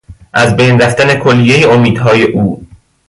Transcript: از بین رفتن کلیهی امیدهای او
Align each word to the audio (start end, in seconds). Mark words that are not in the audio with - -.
از 0.33 0.57
بین 0.57 0.79
رفتن 0.81 1.15
کلیهی 1.15 1.65
امیدهای 1.65 2.23
او 2.23 2.67